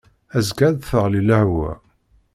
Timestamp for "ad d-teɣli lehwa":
0.67-1.71